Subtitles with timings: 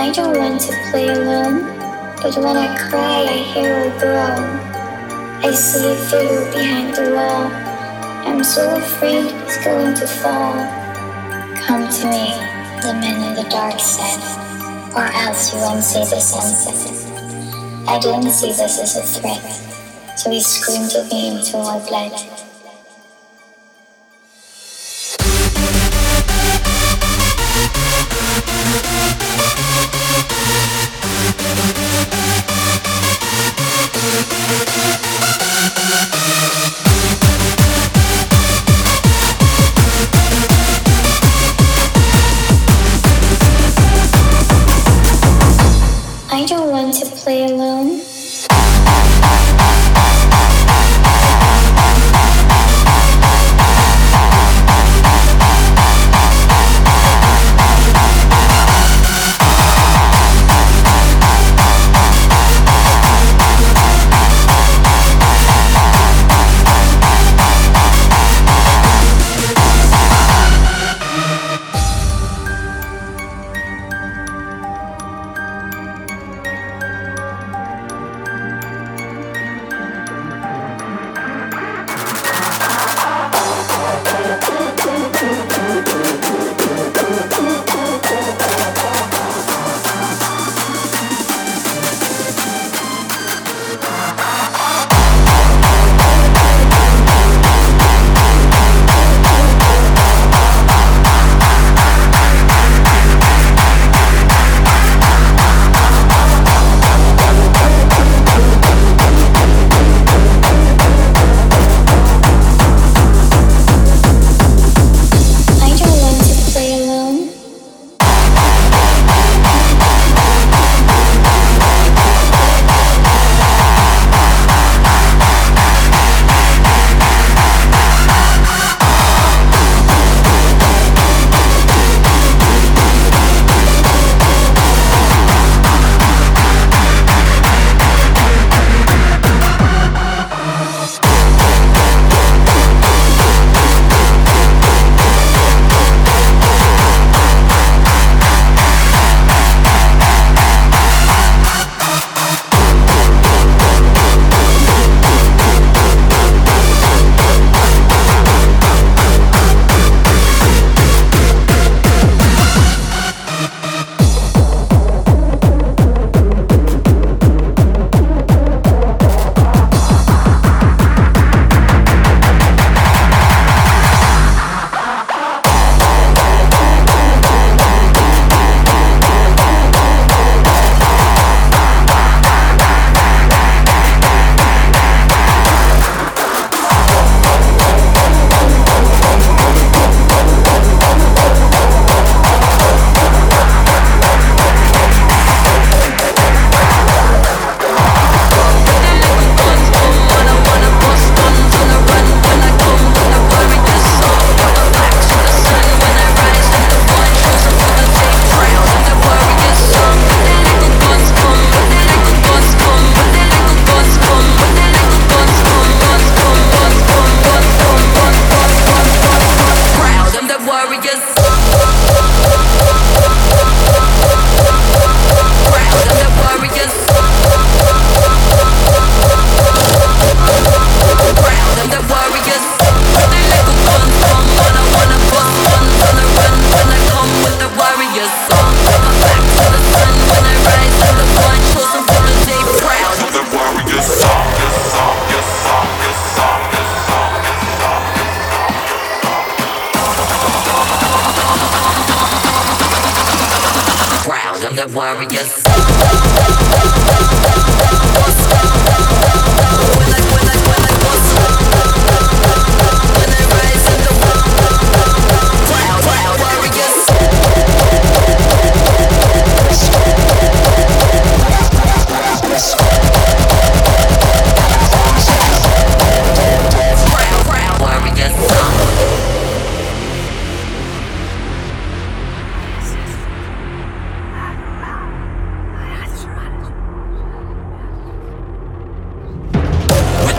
[0.00, 1.60] I don't want to play alone,
[2.22, 4.48] but when I cry, I hear a groan.
[5.44, 7.52] I see a figure behind the wall.
[8.26, 10.56] I'm so afraid it's going to fall.
[11.66, 12.32] Come to me,
[12.80, 14.20] the man in the dark said,
[14.96, 17.86] or else you won't see the sunset.
[17.86, 22.39] I didn't see this as a threat, so he screamed at me until I bled.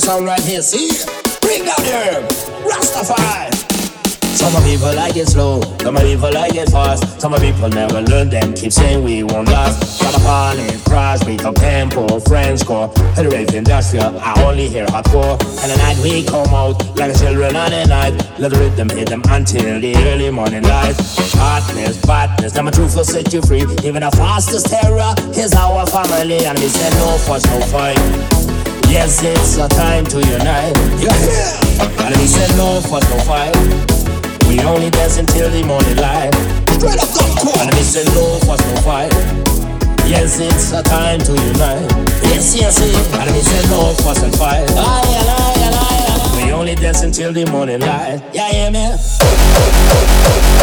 [0.00, 0.60] sound right here.
[0.60, 0.90] See?
[1.40, 2.20] Bring down the.
[2.68, 3.53] Rastafari.
[4.34, 7.20] Some of people like it slow, some of people like it fast.
[7.20, 10.00] Some of people never learn them, keep saying we won't last.
[10.84, 12.94] Crash, beat up tempo, frenchcore.
[13.16, 15.38] And the rave industrial, I only hear hardcore.
[15.62, 18.14] And the night we come out, like children on the night.
[18.38, 20.96] Let the rhythm hit them until the early morning light.
[21.36, 23.62] Hotness, badness, them a truth will set you free.
[23.84, 26.44] Even the fastest terror is our family.
[26.46, 27.98] And we say no fuss, no fight.
[28.88, 30.76] Yes, it's a time to unite.
[31.02, 32.04] Yeah.
[32.06, 34.13] And we said no fuss, no fight.
[34.54, 36.30] We only dance until the morning light.
[36.78, 37.08] Straight up,
[37.42, 37.58] cool.
[37.58, 39.10] And we said no fuss, no fight.
[40.08, 41.90] Yes, it's a time to unite.
[42.22, 43.14] Yes, yes, yes.
[43.14, 44.70] And we said no fuss and fight.
[44.70, 45.26] Aye, aye,
[45.58, 48.22] aye, aye, We only dance until the morning light.
[48.32, 50.53] Yeah, yeah, man.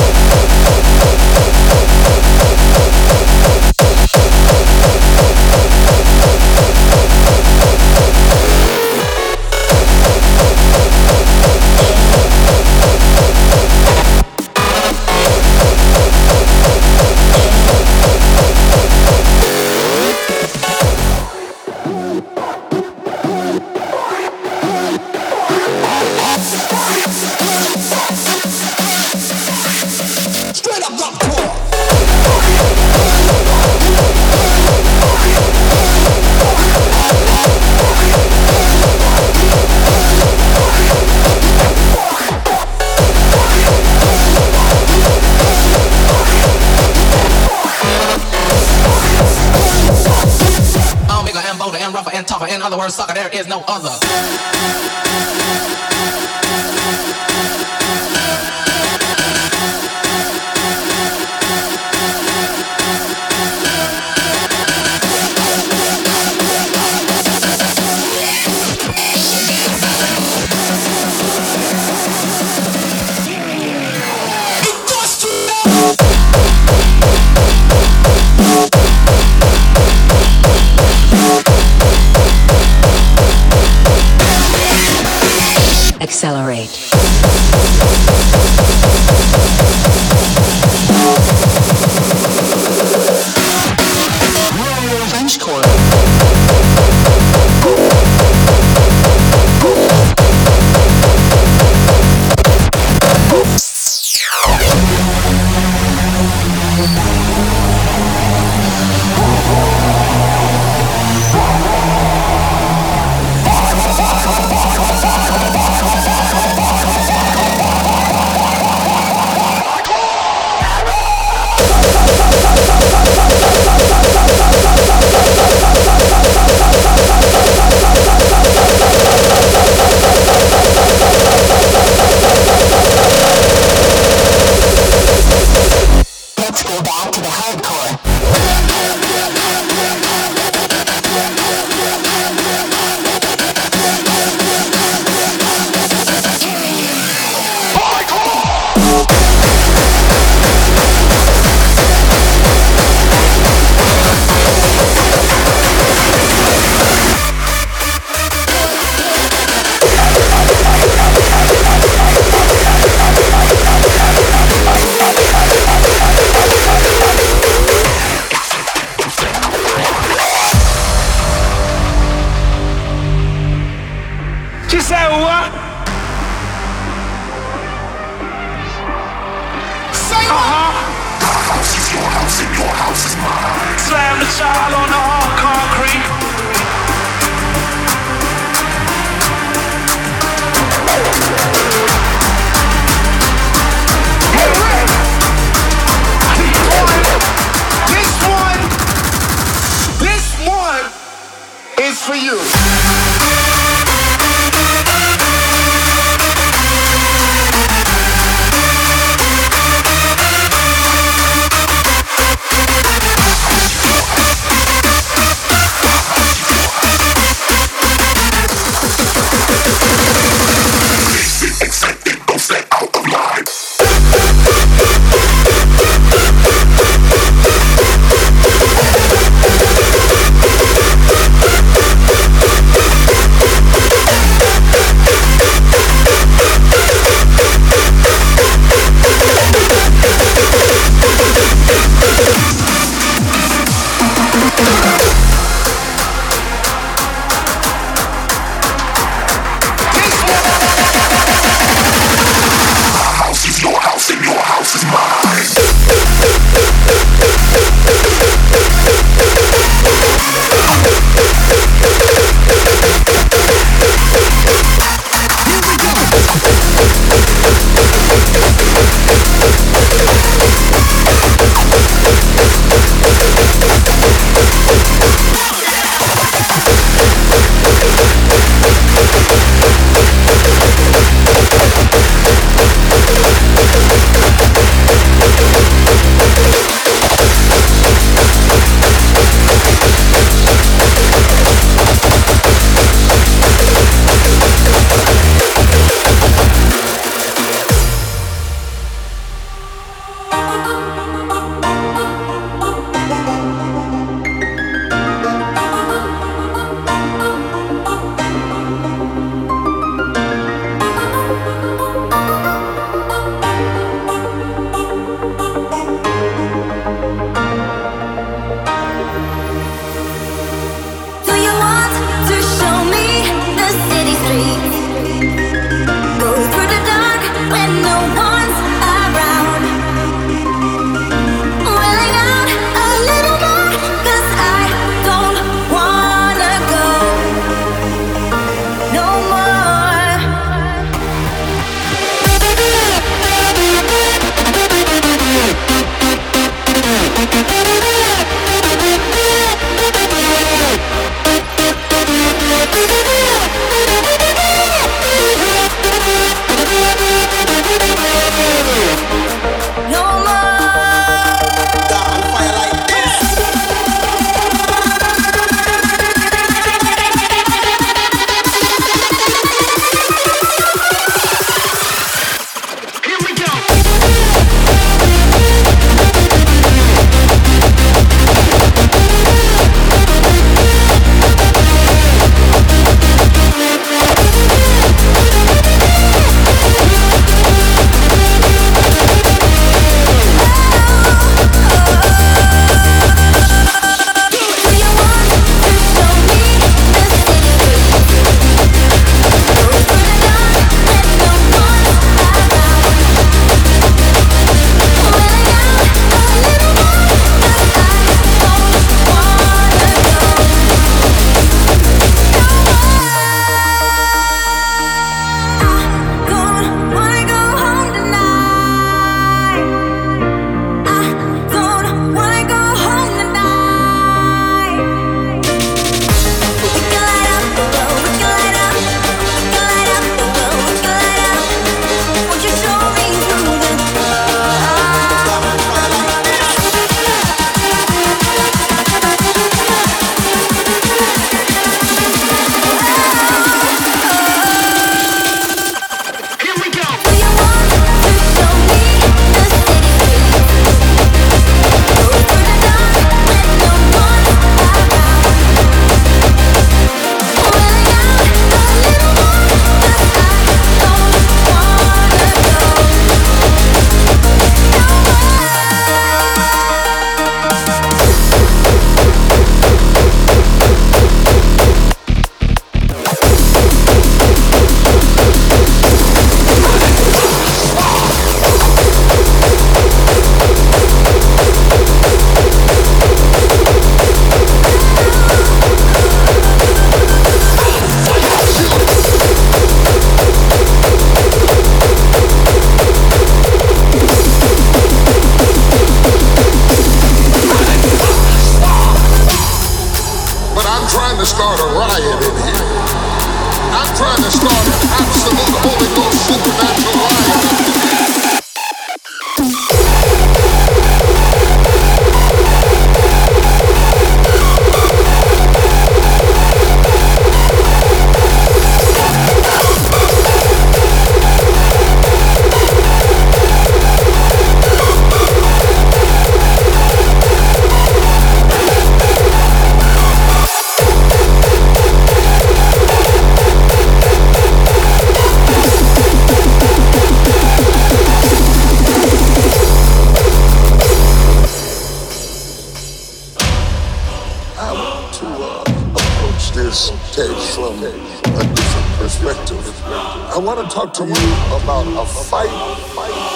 [550.71, 551.11] talk to me
[551.51, 552.47] about a fight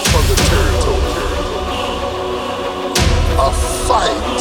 [0.08, 1.12] for the territory.
[3.36, 3.52] A
[3.84, 4.40] fight.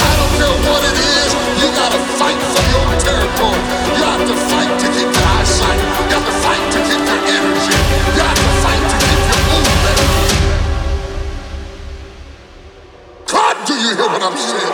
[0.00, 3.60] I don't care what it is, you gotta fight for your territory.
[3.92, 5.80] You have to fight to keep your eyesight.
[5.84, 7.76] You have to fight to keep your energy.
[8.16, 10.00] You have to fight to keep your movement.
[13.28, 14.73] God, do you hear what I'm saying?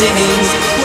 [0.00, 0.77] I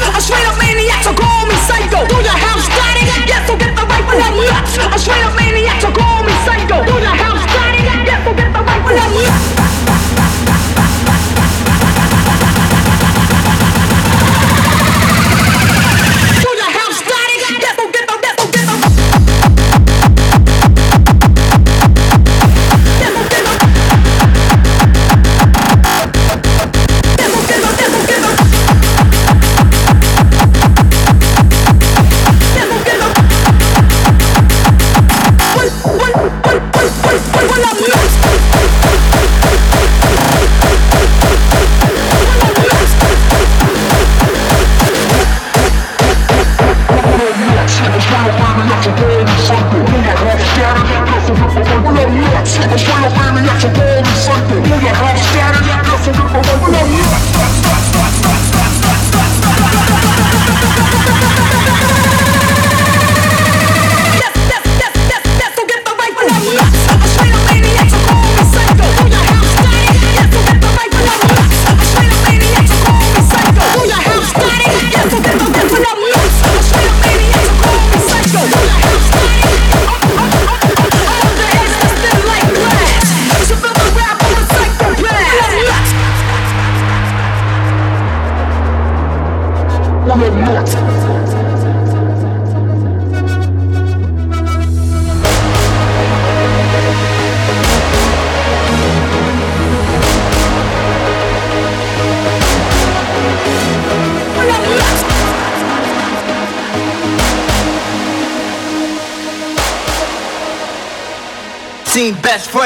[0.00, 2.27] A straight up maniac, so call me psycho.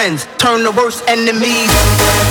[0.03, 2.21] friends, turn the worst enemies.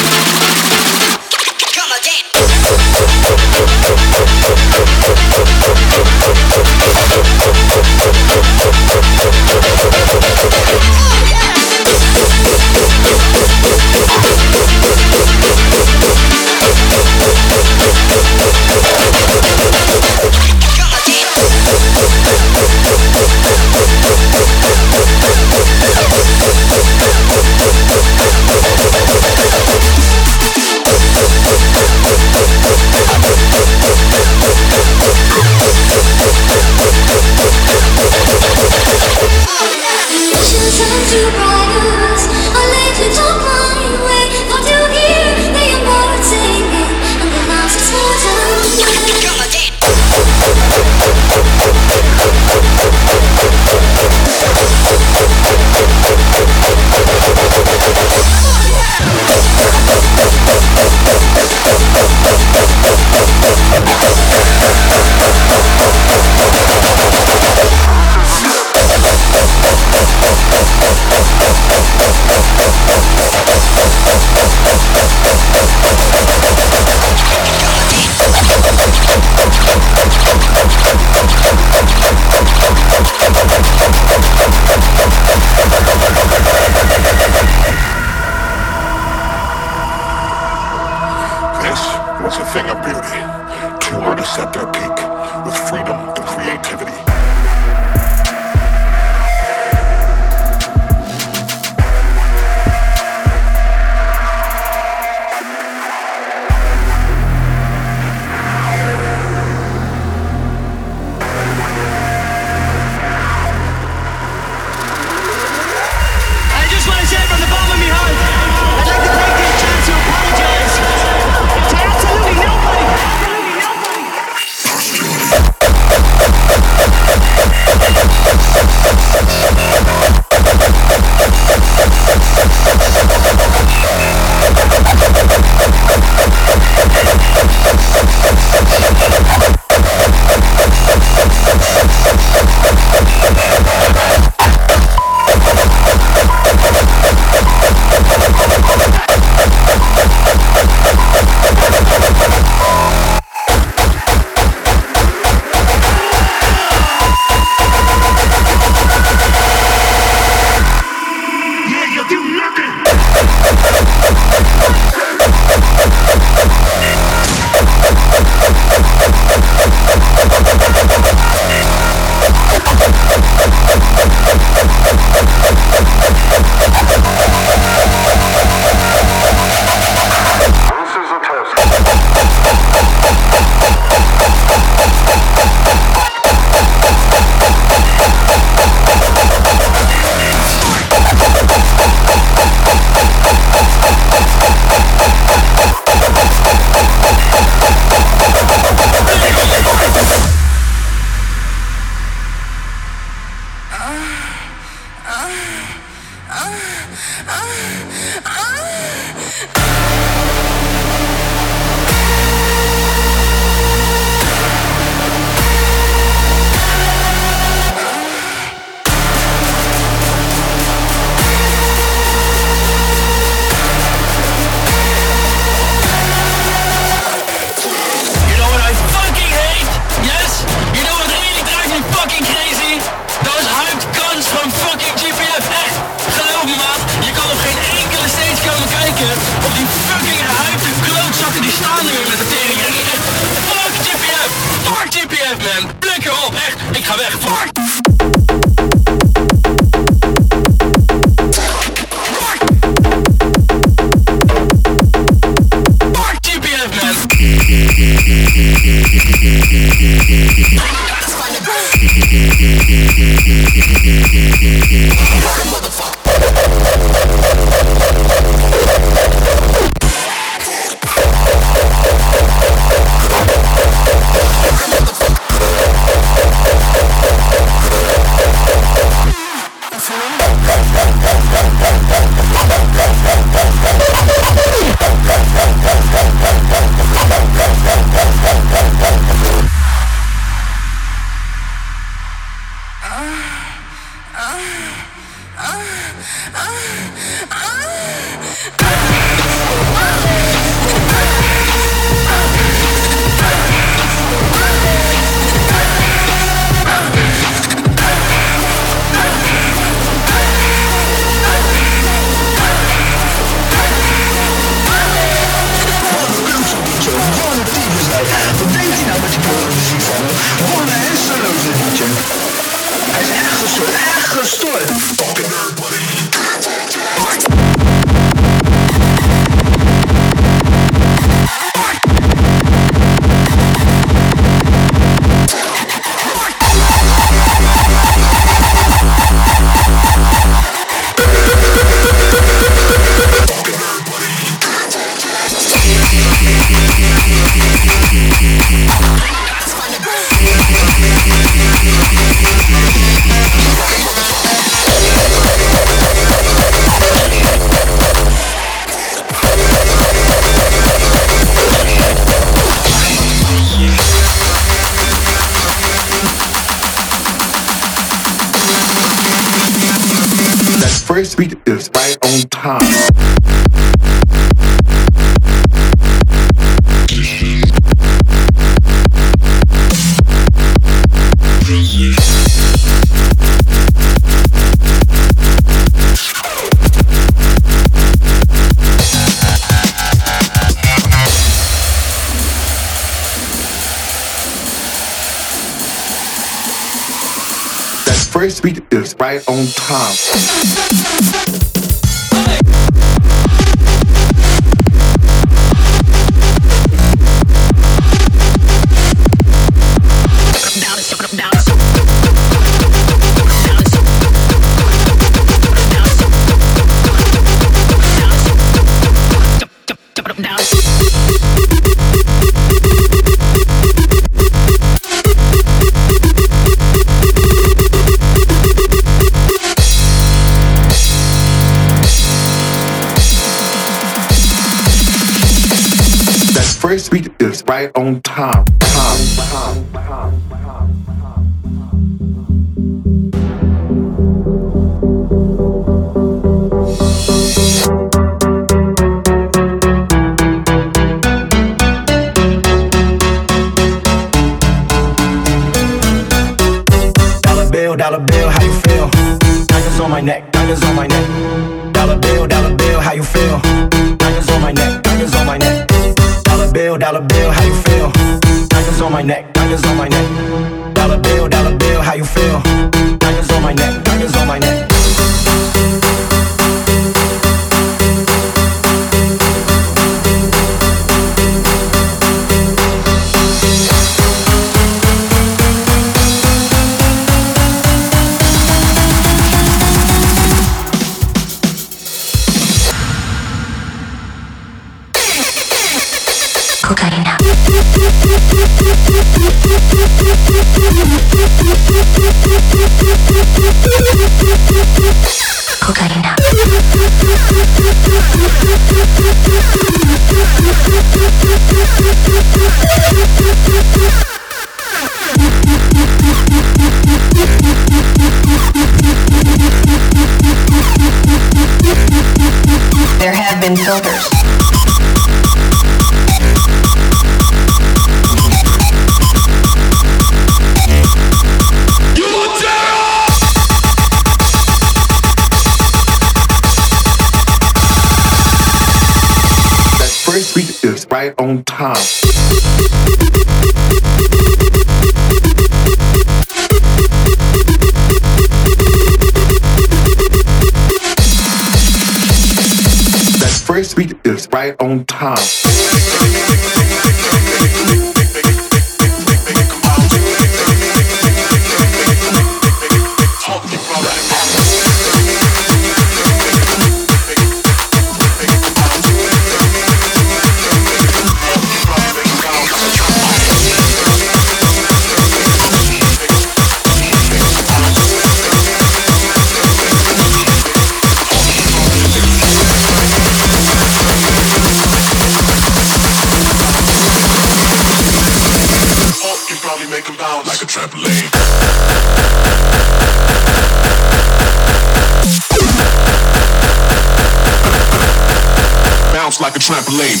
[599.20, 600.00] Like a trampoline.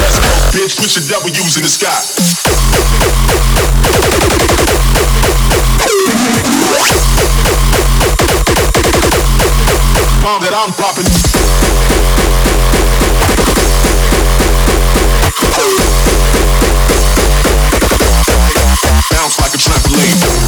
[0.00, 2.00] West Coast bitch, put your W's in the sky.
[10.22, 11.04] Bomb that I'm popping.
[19.12, 20.41] Bounce like a trampoline.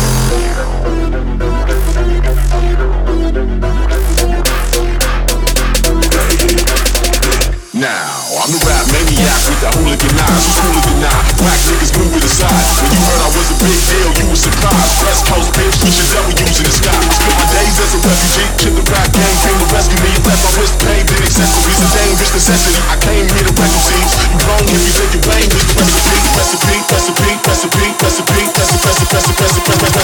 [9.65, 10.45] The hooligan eyes.
[10.45, 11.17] Who's hooligan now?
[11.41, 12.53] Black niggas move it aside.
[12.85, 14.93] When you heard I was a big deal, you were surprised.
[15.09, 16.93] West Coast bitch, push your W's in the sky.
[16.93, 18.45] Spent my days as a refugee.
[18.61, 20.13] Shit, the rap game came to rescue me.
[20.21, 21.81] Left my wrist pain, did accessories.
[21.81, 22.77] A dangerous necessity.
[22.93, 24.13] I came here to wreck seeds.
[24.21, 26.21] You wrong if you think you're lame with the recipe.
[26.37, 29.95] Recipe, recipe, recipe, recipe, recipe, recipe, recipe, recipe,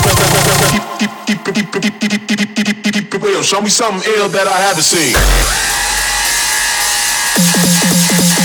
[3.13, 3.43] it real.
[3.43, 5.80] Show me something ill that I haven't seen.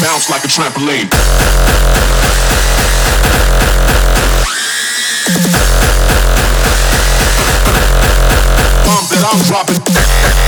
[0.02, 1.10] Bounce like a trampoline.
[8.86, 10.45] Bomb that I'm dropping.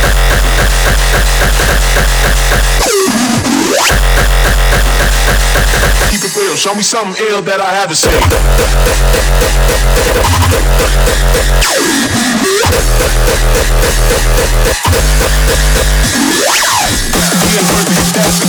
[6.57, 8.17] Show me something ill that I haven't seen.
[18.17, 18.41] Best.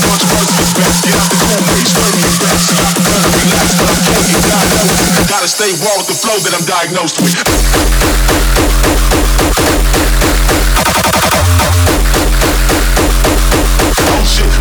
[1.05, 3.77] Get the cool learn me relax.
[5.29, 7.37] Gotta stay raw with the flow that I'm diagnosed with.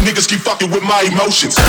[0.07, 1.59] Niggas keep fucking with my emotions.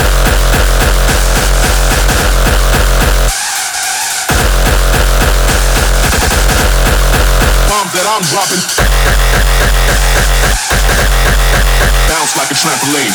[7.67, 8.63] Bomb that I'm dropping.
[12.07, 13.11] Bounce like a trampoline.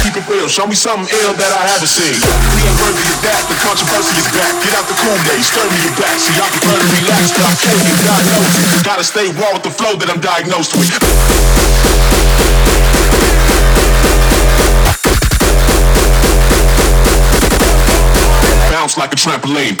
[0.00, 2.16] Keep it real, show me something ill that I haven't seen.
[2.56, 4.56] We ain't worthy of that, the controversy is back.
[4.64, 6.16] Get out the cool days, stir me your back.
[6.16, 8.56] See, I prefer to relax, but I can't get diagnosed.
[8.80, 11.23] Gotta stay raw with the flow that I'm diagnosed with.
[18.94, 19.78] Bounce like a trampoline.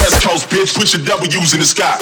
[0.00, 1.98] West Coast bitch, put your W's in the sky.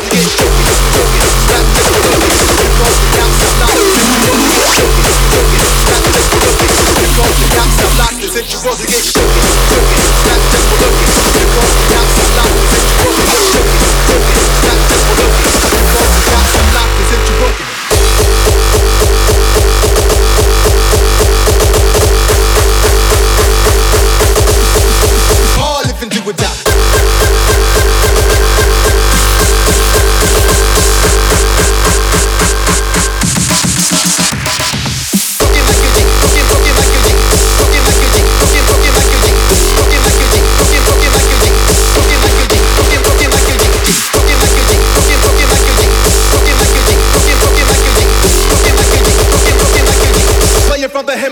[26.26, 26.36] would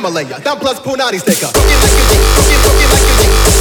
[0.05, 0.41] Himalaya.
[0.41, 1.37] Down plus Punani's take.
[1.37, 3.54] Fucking like a G, fucking, fucking like a G.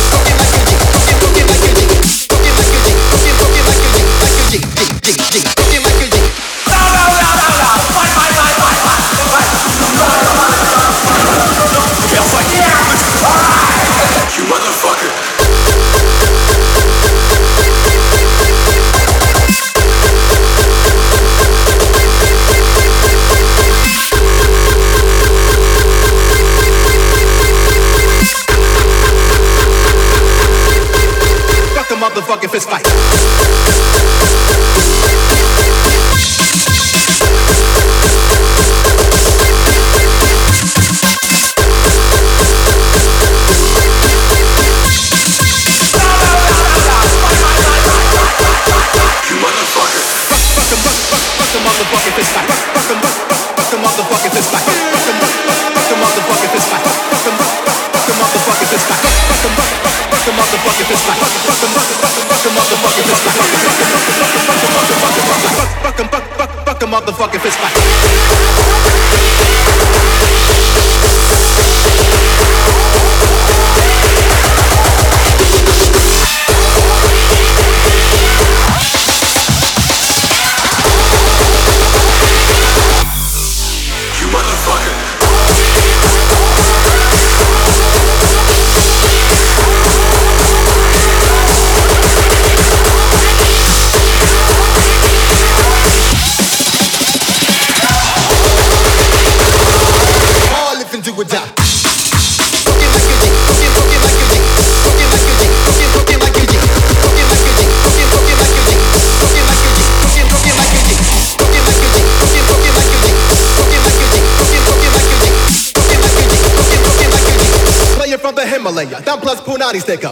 [118.85, 120.09] the down plus Punani sticker.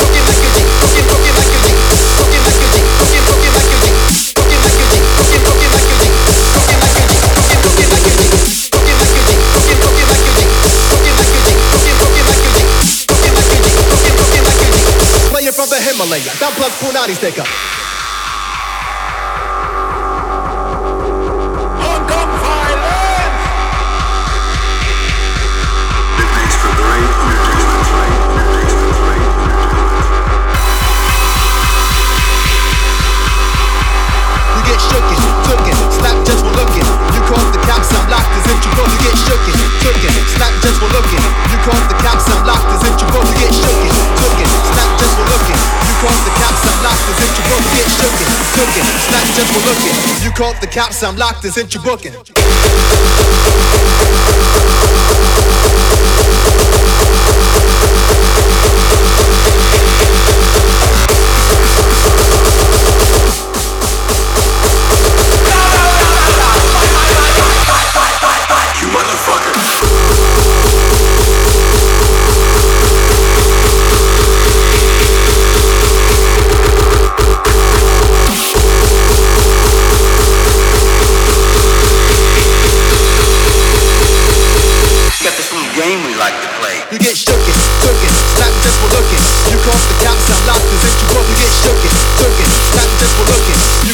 [15.30, 17.81] Player from the Himalaya, down plus Punani sticker.
[50.62, 53.21] The cops, I'm locked if you booking.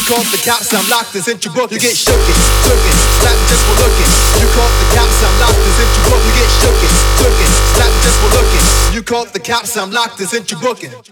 [0.08, 1.70] Call the cops, I'm locked as you both.
[1.70, 4.10] You get shooken, tooken, snap just for looking.
[4.40, 6.24] You call the cops, I'm locked as if you both.
[6.24, 8.64] You get shooken, tooken, snap just for looking.
[8.96, 11.07] You call the cops, I'm locked as if you booking.